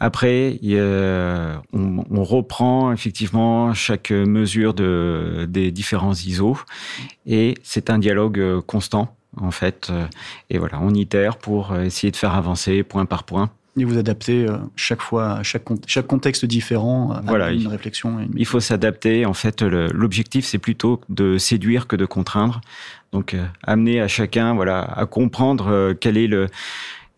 Après, 0.00 0.58
a, 0.64 1.60
on, 1.74 2.04
on, 2.10 2.24
reprend 2.24 2.90
effectivement 2.90 3.74
chaque 3.74 4.10
mesure 4.10 4.72
de, 4.72 5.46
des 5.48 5.70
différents 5.70 6.14
ISO 6.14 6.56
et 7.26 7.54
c'est 7.62 7.90
un 7.90 7.98
dialogue 7.98 8.60
constant 8.66 9.14
en 9.36 9.50
fait. 9.50 9.92
Et 10.48 10.58
voilà, 10.58 10.80
on 10.80 10.94
itère 10.94 11.36
pour 11.36 11.76
essayer 11.76 12.10
de 12.10 12.16
faire 12.16 12.34
avancer 12.34 12.82
point 12.82 13.04
par 13.04 13.24
point. 13.24 13.50
Et 13.78 13.84
vous 13.84 13.98
adaptez 13.98 14.46
chaque 14.74 15.00
fois, 15.00 15.42
chaque, 15.42 15.62
chaque 15.86 16.06
contexte 16.06 16.44
différent 16.44 17.12
à 17.12 17.20
voilà, 17.20 17.52
une 17.52 17.68
réflexion. 17.68 18.18
Il 18.34 18.46
faut 18.46 18.58
s'adapter. 18.58 19.26
En 19.26 19.34
fait, 19.34 19.62
l'objectif, 19.62 20.44
c'est 20.44 20.58
plutôt 20.58 21.00
de 21.08 21.38
séduire 21.38 21.86
que 21.86 21.94
de 21.94 22.04
contraindre. 22.04 22.60
Donc, 23.12 23.36
amener 23.62 24.00
à 24.00 24.08
chacun, 24.08 24.54
voilà, 24.54 24.80
à 24.82 25.06
comprendre 25.06 25.92
quel 25.92 26.16
est 26.16 26.26
le, 26.26 26.48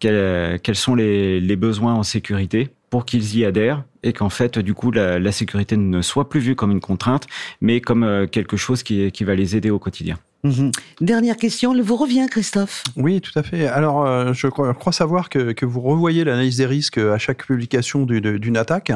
quel, 0.02 0.58
quels 0.62 0.74
sont 0.74 0.96
les, 0.96 1.56
besoins 1.56 1.94
en 1.94 2.02
sécurité 2.02 2.70
pour 2.90 3.04
qu'ils 3.04 3.36
y 3.36 3.44
adhèrent 3.44 3.84
et 4.02 4.12
qu'en 4.12 4.30
fait, 4.30 4.58
du 4.58 4.74
coup, 4.74 4.90
la, 4.90 5.30
sécurité 5.30 5.76
ne 5.76 6.02
soit 6.02 6.28
plus 6.28 6.40
vue 6.40 6.56
comme 6.56 6.72
une 6.72 6.80
contrainte, 6.80 7.28
mais 7.60 7.80
comme 7.80 8.02
euh, 8.02 8.26
quelque 8.26 8.56
chose 8.56 8.82
qui 8.82 9.24
va 9.24 9.36
les 9.36 9.54
aider 9.54 9.70
au 9.70 9.78
quotidien. 9.78 10.18
Mmh. 10.44 10.70
Dernière 11.00 11.36
question, 11.36 11.72
vous 11.80 11.96
revient, 11.96 12.26
Christophe 12.28 12.82
Oui, 12.96 13.20
tout 13.20 13.36
à 13.38 13.44
fait. 13.44 13.68
Alors, 13.68 14.04
euh, 14.04 14.32
je, 14.32 14.48
crois, 14.48 14.72
je, 14.72 14.78
crois, 14.78 14.92
savoir 14.92 15.28
que, 15.28 15.52
que 15.52 15.64
vous 15.64 15.80
revoyez 15.80 16.24
l'analyse 16.24 16.56
des 16.56 16.66
risques 16.66 16.98
à 16.98 17.16
chaque 17.16 17.46
publication 17.46 18.06
d'une 18.06 18.56
attaque. 18.56 18.90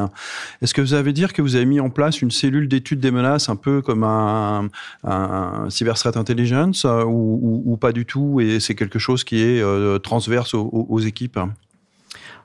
Est-ce 0.61 0.73
que 0.73 0.81
vous 0.81 0.93
avez 0.93 1.13
dire 1.13 1.31
que 1.31 1.41
vous 1.41 1.55
avez 1.55 1.65
mis 1.65 1.79
en 1.79 1.89
place 1.89 2.21
une 2.21 2.31
cellule 2.31 2.67
d'étude 2.67 2.99
des 2.99 3.11
menaces, 3.11 3.47
un 3.47 3.55
peu 3.55 3.81
comme 3.81 4.03
un, 4.03 4.67
un 5.05 5.69
cyber 5.69 5.95
threat 5.95 6.17
intelligence, 6.17 6.83
ou, 6.83 7.39
ou, 7.41 7.63
ou, 7.65 7.77
pas 7.77 7.93
du 7.93 8.05
tout, 8.05 8.41
et 8.41 8.59
c'est 8.59 8.75
quelque 8.75 8.99
chose 8.99 9.23
qui 9.23 9.41
est 9.41 9.61
euh, 9.61 9.99
transverse 9.99 10.53
aux, 10.53 10.67
aux 10.67 10.99
équipes? 10.99 11.39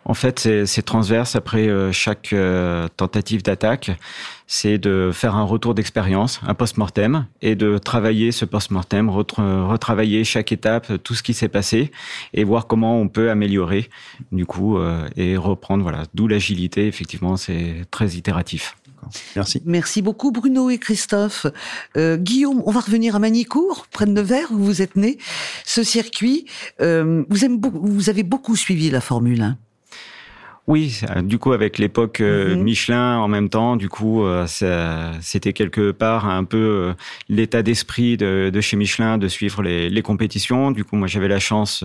En 0.05 0.15
fait, 0.15 0.49
c'est 0.67 0.83
transverse 0.83 1.37
après 1.37 1.69
euh, 1.69 1.93
chaque 1.93 2.33
euh, 2.33 2.89
tentative 2.97 3.43
d'attaque. 3.43 3.93
C'est 4.47 4.77
de 4.77 5.11
faire 5.13 5.35
un 5.37 5.45
retour 5.45 5.75
d'expérience, 5.75 6.41
un 6.47 6.55
post-mortem, 6.55 7.27
et 7.41 7.55
de 7.55 7.79
travailler 7.79 8.33
ce 8.33 8.45
post-mortem, 8.45 9.09
retravailler 9.09 10.25
chaque 10.25 10.53
étape, 10.53 11.03
tout 11.03 11.15
ce 11.15 11.23
qui 11.23 11.33
s'est 11.33 11.49
passé, 11.49 11.91
et 12.35 12.45
voir 12.45 12.67
comment 12.67 13.01
on 13.01 13.09
peut 13.09 13.31
améliorer, 13.31 13.89
du 14.31 14.45
coup, 14.45 14.77
euh, 14.77 15.09
et 15.17 15.37
reprendre. 15.37 15.83
Voilà, 15.83 16.03
d'où 16.13 16.29
l'agilité. 16.29 16.87
Effectivement, 16.87 17.37
c'est 17.37 17.87
très 17.91 18.11
itératif. 18.11 18.77
Merci. 19.37 19.63
Merci 19.65 20.03
beaucoup 20.03 20.31
Bruno 20.31 20.71
et 20.71 20.79
Christophe. 20.79 21.47
Euh, 21.97 22.17
Guillaume, 22.17 22.63
on 22.67 22.71
va 22.71 22.81
revenir 22.81 23.17
à 23.17 23.19
Manicourt, 23.19 23.87
près 23.91 24.07
de 24.07 24.13
Nevers, 24.13 24.53
où 24.53 24.59
vous 24.59 24.83
êtes 24.83 24.97
né. 24.97 25.19
Ce 25.65 25.83
circuit, 25.83 26.47
euh, 26.81 27.25
vous, 27.29 27.45
aimez, 27.45 27.59
vous 27.73 28.11
avez 28.11 28.23
beaucoup 28.23 28.57
suivi 28.57 28.91
la 28.91 29.01
Formule 29.01 29.43
1. 29.43 29.57
Oui, 30.69 31.01
du 31.25 31.39
coup 31.39 31.53
avec 31.53 31.79
l'époque 31.79 32.21
euh, 32.21 32.55
mhm. 32.55 32.63
Michelin 32.63 33.19
en 33.19 33.27
même 33.27 33.49
temps, 33.49 33.75
du 33.75 33.89
coup 33.89 34.25
euh, 34.25 34.47
c'était 35.21 35.53
quelque 35.53 35.91
part 35.91 36.29
un 36.29 36.45
peu 36.45 36.57
euh, 36.57 36.95
l'état 37.29 37.65
d'esprit 37.65 38.17
de, 38.17 38.49
de, 38.53 38.61
chez 38.61 38.77
Michelin 38.77 39.19
de 39.19 39.27
suivre 39.27 39.63
les, 39.63 39.91
les 39.91 40.03
compétitions. 40.03 40.71
Du 40.71 40.85
coup 40.85 40.95
moi 40.95 41.09
j'avais 41.09 41.27
la 41.27 41.41
chance 41.41 41.83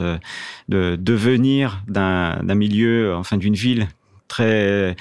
de, 0.70 0.96
de 0.96 1.14
venir 1.14 1.82
d'un 1.88 2.40
milieu, 2.54 3.16
enfin 3.16 3.38
d'une 3.38 3.56
ville 3.56 3.88
très 4.28 4.96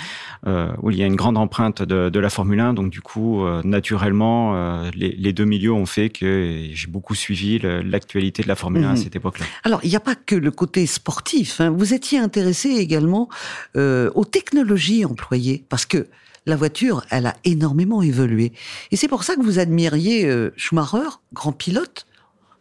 euh, 0.46 0.68
où 0.82 0.90
il 0.90 0.96
y 0.96 1.02
a 1.02 1.06
une 1.06 1.16
grande 1.16 1.36
empreinte 1.36 1.82
de, 1.82 2.08
de 2.08 2.20
la 2.20 2.30
Formule 2.30 2.60
1. 2.60 2.74
Donc 2.74 2.90
du 2.90 3.00
coup, 3.00 3.44
euh, 3.44 3.62
naturellement, 3.64 4.54
euh, 4.54 4.90
les, 4.94 5.12
les, 5.12 5.32
deux 5.32 5.44
milieux 5.44 5.72
ont 5.72 5.86
fait 5.86 6.08
que 6.08 6.68
j'ai 6.72 6.86
beaucoup 6.86 7.14
suivi 7.14 7.58
l'actualité 7.58 8.42
de 8.42 8.48
la 8.48 8.56
Formule 8.56 8.84
1 8.84 8.88
à 8.88 8.90
mhm. 8.92 8.96
cette 8.96 9.16
époque-là. 9.16 9.46
Alors, 9.64 9.80
il 9.82 9.90
n'y 9.90 9.96
a 9.96 10.00
pas 10.00 10.14
que 10.14 10.34
le 10.36 10.50
côté 10.50 10.86
sportif. 10.86 11.60
Hein. 11.60 11.70
Vous 11.70 11.94
étiez 11.94 12.18
intéressé 12.18 12.70
également 12.70 13.28
aux 13.74 14.24
technologies 14.24 15.04
employées, 15.04 15.64
parce 15.68 15.86
que 15.86 16.06
la 16.46 16.56
voiture, 16.56 17.04
elle 17.10 17.26
a 17.26 17.34
énormément 17.44 18.02
évolué. 18.02 18.52
Et 18.92 18.96
c'est 18.96 19.08
pour 19.08 19.24
ça 19.24 19.34
que 19.34 19.42
vous 19.42 19.58
admiriez 19.58 20.30
Schumacher, 20.56 21.08
grand 21.32 21.52
pilote, 21.52 22.06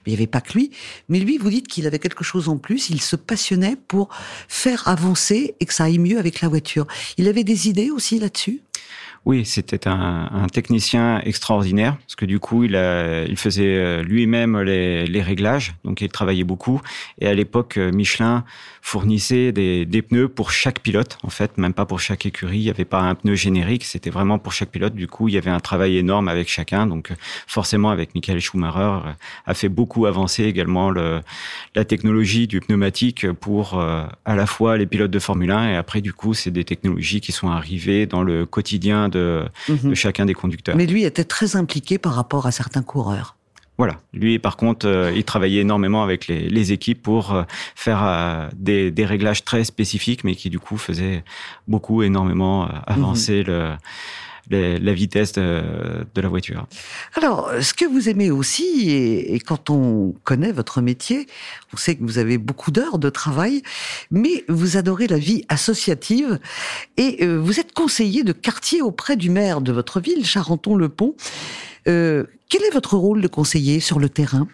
il 0.05 0.09
n'y 0.11 0.15
avait 0.15 0.27
pas 0.27 0.41
que 0.41 0.53
lui, 0.53 0.71
mais 1.09 1.19
lui, 1.19 1.37
vous 1.37 1.49
dites 1.49 1.67
qu'il 1.67 1.87
avait 1.87 1.99
quelque 1.99 2.23
chose 2.23 2.49
en 2.49 2.57
plus, 2.57 2.89
il 2.89 3.01
se 3.01 3.15
passionnait 3.15 3.77
pour 3.87 4.09
faire 4.47 4.87
avancer 4.87 5.55
et 5.59 5.65
que 5.65 5.73
ça 5.73 5.85
aille 5.85 5.99
mieux 5.99 6.19
avec 6.19 6.41
la 6.41 6.47
voiture. 6.47 6.87
Il 7.17 7.27
avait 7.27 7.43
des 7.43 7.67
idées 7.67 7.91
aussi 7.91 8.19
là-dessus? 8.19 8.61
Oui, 9.25 9.43
c'était 9.43 9.87
un, 9.87 10.29
un, 10.31 10.47
technicien 10.49 11.19
extraordinaire 11.21 11.97
parce 11.97 12.15
que 12.15 12.25
du 12.25 12.39
coup, 12.39 12.63
il, 12.63 12.75
a, 12.75 13.23
il 13.23 13.37
faisait 13.37 13.75
euh, 13.75 14.03
lui-même 14.03 14.61
les, 14.61 15.07
les, 15.07 15.21
réglages, 15.23 15.73
donc 15.83 16.01
il 16.01 16.09
travaillait 16.09 16.43
beaucoup. 16.43 16.79
Et 17.19 17.27
à 17.27 17.33
l'époque, 17.33 17.77
euh, 17.77 17.91
Michelin 17.91 18.43
fournissait 18.83 19.51
des, 19.51 19.87
des, 19.87 20.03
pneus 20.03 20.27
pour 20.27 20.51
chaque 20.51 20.79
pilote, 20.79 21.17
en 21.23 21.29
fait, 21.29 21.57
même 21.57 21.73
pas 21.73 21.87
pour 21.87 21.99
chaque 21.99 22.27
écurie. 22.27 22.59
Il 22.59 22.63
n'y 22.65 22.69
avait 22.69 22.85
pas 22.85 23.01
un 23.01 23.15
pneu 23.15 23.33
générique, 23.33 23.83
c'était 23.83 24.11
vraiment 24.11 24.37
pour 24.37 24.53
chaque 24.53 24.69
pilote. 24.69 24.93
Du 24.93 25.07
coup, 25.07 25.27
il 25.27 25.33
y 25.33 25.39
avait 25.39 25.49
un 25.49 25.59
travail 25.59 25.97
énorme 25.97 26.27
avec 26.27 26.47
chacun. 26.47 26.85
Donc, 26.85 27.11
forcément, 27.47 27.89
avec 27.89 28.13
Michael 28.13 28.39
Schumacher, 28.39 29.07
euh, 29.07 29.11
a 29.47 29.53
fait 29.55 29.69
beaucoup 29.69 30.05
avancer 30.05 30.43
également 30.43 30.91
le, 30.91 31.21
la 31.73 31.83
technologie 31.83 32.45
du 32.45 32.59
pneumatique 32.59 33.31
pour 33.31 33.79
à 33.79 34.35
la 34.35 34.45
fois 34.45 34.77
les 34.77 34.85
pilotes 34.85 35.11
de 35.11 35.19
Formule 35.19 35.51
1 35.51 35.71
et 35.71 35.75
après, 35.75 36.01
du 36.01 36.13
coup, 36.13 36.35
c'est 36.35 36.51
des 36.51 36.63
technologies 36.63 37.21
qui 37.21 37.31
sont 37.31 37.49
arrivées 37.49 38.05
dans 38.05 38.21
le 38.21 38.45
quotidien 38.45 39.09
de, 39.15 39.45
mhm. 39.69 39.95
chacun 39.95 40.25
des 40.25 40.33
conducteurs. 40.33 40.75
Mais 40.75 40.85
lui 40.85 41.03
était 41.03 41.23
très 41.23 41.55
impliqué 41.55 41.97
par 41.97 42.13
rapport 42.13 42.45
à 42.45 42.51
certains 42.51 42.83
coureurs. 42.83 43.35
Voilà. 43.77 43.99
Lui, 44.13 44.39
par 44.39 44.55
contre, 44.55 44.87
euh, 44.87 45.11
il 45.13 45.25
travaillait 45.25 45.61
énormément 45.61 46.01
avec 46.01 46.27
les, 46.27 46.47
les 46.47 46.71
équipes 46.71 47.01
pour 47.01 47.33
euh, 47.33 47.43
faire 47.75 48.01
euh, 48.03 48.47
des, 48.55 48.89
des, 48.89 49.05
réglages 49.05 49.43
très 49.43 49.65
spécifiques, 49.65 50.23
mais 50.23 50.35
qui 50.35 50.49
du 50.49 50.59
coup 50.59 50.77
faisaient 50.77 51.23
beaucoup, 51.67 52.01
énormément 52.01 52.69
avancer 52.87 53.41
mmh. 53.41 53.47
le 53.47 53.71
la 54.49 54.93
vitesse 54.93 55.33
de, 55.33 56.05
de, 56.13 56.21
la 56.21 56.29
voiture. 56.29 56.67
Alors, 57.15 57.51
ce 57.61 57.73
que 57.73 57.85
vous 57.85 58.09
aimez 58.09 58.31
aussi, 58.31 58.89
et, 58.89 59.35
et, 59.35 59.39
quand 59.39 59.69
on 59.69 60.13
connaît 60.23 60.51
votre 60.51 60.81
métier, 60.81 61.27
on 61.73 61.77
sait 61.77 61.95
que 61.95 62.03
vous 62.03 62.17
avez 62.17 62.37
beaucoup 62.37 62.71
d'heures 62.71 62.99
de 62.99 63.09
travail, 63.09 63.63
mais 64.11 64.43
vous 64.47 64.77
adorez 64.77 65.07
la 65.07 65.17
vie 65.17 65.43
associative 65.49 66.39
et 66.97 67.23
euh, 67.23 67.39
vous 67.39 67.59
êtes 67.59 67.73
conseiller 67.73 68.23
de 68.23 68.33
quartier 68.33 68.81
auprès 68.81 69.15
du 69.15 69.29
maire 69.29 69.61
de 69.61 69.71
votre 69.71 69.99
ville, 69.99 70.25
Charenton-le-Pont. 70.25 71.15
Euh, 71.87 72.25
quel 72.49 72.63
est 72.63 72.73
votre 72.73 72.97
rôle 72.97 73.21
de 73.21 73.27
conseiller 73.27 73.79
sur 73.79 73.99
le 73.99 74.09
terrain? 74.09 74.47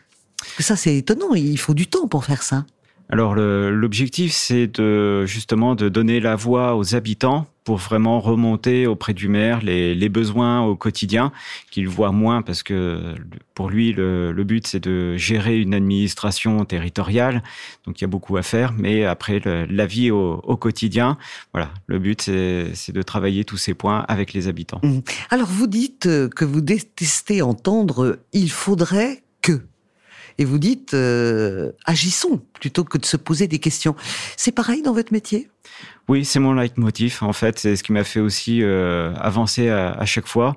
Ça, 0.60 0.76
c'est 0.76 0.96
étonnant, 0.96 1.34
il 1.34 1.60
faut 1.60 1.74
du 1.74 1.88
temps 1.88 2.08
pour 2.08 2.26
faire 2.26 2.44
ça. 2.44 2.66
Alors 3.12 3.36
l'objectif, 3.36 4.32
c'est 4.32 4.68
de 4.68 5.26
justement 5.26 5.76
de 5.76 5.90
donner 5.90 6.22
la 6.22 6.38
voix 6.38 6.78
aux 6.78 6.96
habitants 6.96 7.46
pour 7.64 7.78
vraiment 7.78 8.20
remonter 8.20 8.88
auprès 8.88 9.14
du 9.14 9.28
maire 9.28 9.62
les, 9.62 9.94
les 9.94 10.10
besoins 10.10 10.62
au 10.62 10.76
quotidien 10.76 11.32
qu'il 11.70 11.88
voit 11.88 12.12
moins 12.12 12.42
parce 12.42 12.64
que 12.64 13.14
pour 13.54 13.70
lui 13.70 13.94
le, 13.94 14.32
le 14.32 14.44
but 14.44 14.66
c'est 14.66 14.80
de 14.80 15.16
gérer 15.16 15.60
une 15.60 15.76
administration 15.76 16.66
territoriale 16.66 17.44
donc 17.86 18.02
il 18.02 18.04
y 18.04 18.06
a 18.06 18.08
beaucoup 18.08 18.38
à 18.38 18.42
faire 18.42 18.74
mais 18.74 19.06
après 19.06 19.40
la 19.46 19.86
vie 19.86 20.10
au, 20.10 20.42
au, 20.44 20.58
quotidien 20.58 21.20
voilà 21.54 21.70
le 21.86 22.00
but 22.00 22.22
c'est 22.22 22.92
de 22.92 23.02
travailler 23.04 23.46
tous 23.46 23.58
ces 23.58 23.76
points 23.76 24.06
avec 24.08 24.34
les 24.34 24.48
habitants. 24.48 24.80
Mmh. 24.82 25.00
Alors 25.30 25.48
vous 25.48 25.68
dites 25.68 26.10
que 26.36 26.46
vous 26.46 26.62
détestez 26.62 27.44
entendre 27.44 28.18
il 28.34 28.50
faudrait 28.50 29.22
que 29.44 29.62
et 30.42 30.46
vous 30.46 30.58
dites 30.58 30.96
euh, 30.96 31.72
agissons 31.86 32.42
plutôt 32.54 32.84
que 32.84 32.98
de 32.98 33.06
se 33.06 33.16
poser 33.16 33.48
des 33.48 33.60
questions. 33.60 33.96
C'est 34.38 34.52
pareil 34.52 34.82
dans 34.82 34.94
votre 34.94 35.14
métier? 35.14 35.50
Oui, 36.08 36.26
c'est 36.26 36.40
mon 36.40 36.54
leitmotiv 36.54 37.20
en 37.22 37.32
fait. 37.32 37.60
C'est 37.60 37.76
ce 37.76 37.84
qui 37.84 37.94
m'a 37.94 38.04
fait 38.04 38.20
aussi 38.20 38.64
euh, 38.64 39.14
avancer 39.18 39.70
à, 39.70 39.92
à 39.92 40.06
chaque 40.06 40.28
fois 40.28 40.56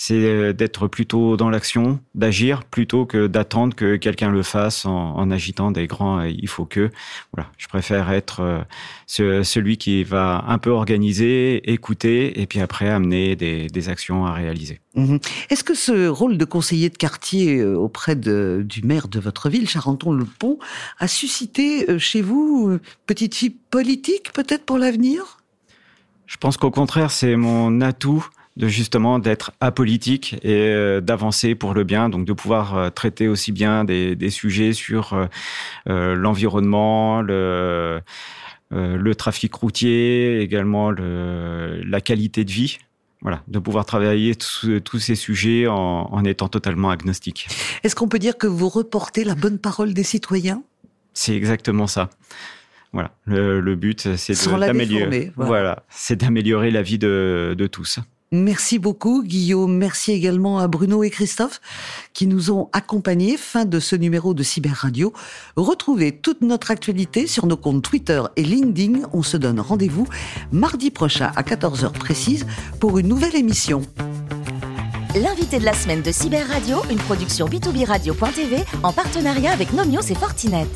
c'est 0.00 0.14
euh, 0.14 0.52
d'être 0.52 0.86
plutôt 0.86 1.36
dans 1.36 1.50
l'action, 1.50 1.98
d'agir 2.14 2.62
plutôt 2.62 3.04
que 3.04 3.26
d'attendre 3.26 3.74
que 3.74 3.96
quelqu'un 3.96 4.30
le 4.30 4.44
fasse 4.44 4.86
en, 4.86 5.16
en, 5.16 5.30
agitant 5.32 5.72
des 5.72 5.88
grands 5.88 6.20
euh, 6.20 6.28
il 6.28 6.46
faut 6.46 6.64
que. 6.64 6.90
Voilà, 7.34 7.50
je 7.58 7.66
préfère 7.66 8.08
être 8.12 8.40
euh, 8.40 8.60
ce, 9.08 9.42
celui 9.42 9.76
qui 9.76 10.04
va 10.04 10.44
un 10.46 10.58
peu 10.58 10.70
organiser, 10.70 11.68
écouter 11.70 12.40
et 12.40 12.46
puis 12.46 12.60
après 12.60 12.88
amener 12.88 13.34
des, 13.34 13.66
des 13.66 13.88
actions 13.88 14.24
à 14.24 14.32
réaliser. 14.32 14.80
Mmh. 14.94 15.16
Est-ce 15.50 15.64
que 15.64 15.74
ce 15.74 16.06
rôle 16.06 16.38
de 16.38 16.44
conseiller 16.44 16.90
de 16.90 16.96
quartier 16.96 17.64
auprès 17.64 18.14
de, 18.14 18.64
du 18.64 18.82
maire 18.82 19.08
de 19.08 19.18
votre 19.18 19.48
ville, 19.48 19.68
Charenton-le-Pont, 19.68 20.60
a 21.00 21.08
suscité 21.08 21.98
chez 21.98 22.22
vous 22.22 22.78
petite 23.06 23.34
fille 23.34 23.56
politique 23.70 24.32
peut-être 24.32 24.64
pour 24.64 24.78
l'avenir? 24.78 25.38
Je 26.26 26.36
pense 26.36 26.56
qu'au 26.56 26.70
contraire, 26.70 27.10
c'est 27.10 27.34
mon 27.34 27.80
atout 27.80 28.24
de 28.58 28.68
justement 28.68 29.18
d'être 29.18 29.52
apolitique 29.60 30.34
et 30.42 30.68
euh, 30.68 31.00
d'avancer 31.00 31.54
pour 31.54 31.72
le 31.72 31.84
bien, 31.84 32.08
donc 32.10 32.26
de 32.26 32.32
pouvoir 32.32 32.76
euh, 32.76 32.90
traiter 32.90 33.28
aussi 33.28 33.52
bien 33.52 33.84
des, 33.84 34.16
des 34.16 34.30
sujets 34.30 34.72
sur 34.72 35.14
euh, 35.88 36.14
l'environnement, 36.14 37.22
le, 37.22 38.00
le 38.70 39.14
trafic 39.14 39.54
routier, 39.54 40.40
également 40.40 40.90
le, 40.90 41.80
la 41.84 42.00
qualité 42.00 42.44
de 42.44 42.50
vie. 42.50 42.78
Voilà, 43.20 43.42
de 43.48 43.58
pouvoir 43.58 43.84
travailler 43.84 44.36
tous 44.36 44.98
ces 45.00 45.16
sujets 45.16 45.66
en, 45.66 46.08
en 46.12 46.24
étant 46.24 46.46
totalement 46.48 46.90
agnostique. 46.90 47.48
Est-ce 47.82 47.96
qu'on 47.96 48.06
peut 48.06 48.20
dire 48.20 48.38
que 48.38 48.46
vous 48.46 48.68
reportez 48.68 49.24
la 49.24 49.34
bonne 49.34 49.58
parole 49.58 49.92
des 49.92 50.04
citoyens? 50.04 50.62
C'est 51.14 51.34
exactement 51.34 51.88
ça. 51.88 52.10
Voilà, 52.92 53.10
le, 53.24 53.60
le 53.60 53.74
but 53.74 54.14
c'est 54.16 54.34
d'améliorer. 54.60 55.32
Voilà, 55.34 55.48
voilà 55.48 55.82
c'est 55.90 56.14
d'améliorer 56.14 56.70
la 56.70 56.82
vie 56.82 56.98
de, 56.98 57.56
de 57.58 57.66
tous. 57.66 57.98
Merci 58.30 58.78
beaucoup 58.78 59.22
Guillaume, 59.22 59.74
merci 59.74 60.12
également 60.12 60.58
à 60.58 60.68
Bruno 60.68 61.02
et 61.02 61.08
Christophe 61.08 61.62
qui 62.12 62.26
nous 62.26 62.50
ont 62.50 62.68
accompagnés. 62.72 63.38
Fin 63.38 63.64
de 63.64 63.80
ce 63.80 63.96
numéro 63.96 64.34
de 64.34 64.42
Cyber 64.42 64.74
Radio. 64.74 65.14
Retrouvez 65.56 66.12
toute 66.12 66.42
notre 66.42 66.70
actualité 66.70 67.26
sur 67.26 67.46
nos 67.46 67.56
comptes 67.56 67.82
Twitter 67.82 68.22
et 68.36 68.42
LinkedIn. 68.42 69.08
On 69.14 69.22
se 69.22 69.38
donne 69.38 69.60
rendez-vous 69.60 70.06
mardi 70.52 70.90
prochain 70.90 71.32
à 71.36 71.42
14h 71.42 71.92
précise 71.92 72.46
pour 72.80 72.98
une 72.98 73.08
nouvelle 73.08 73.34
émission. 73.34 73.80
L'invité 75.14 75.58
de 75.58 75.64
la 75.64 75.72
semaine 75.72 76.02
de 76.02 76.12
Cyber 76.12 76.46
Radio, 76.48 76.82
une 76.90 76.98
production 76.98 77.46
b2b 77.46 77.86
radio.tv 77.86 78.64
en 78.82 78.92
partenariat 78.92 79.52
avec 79.52 79.72
Nomios 79.72 80.02
et 80.02 80.14
Fortinet. 80.14 80.66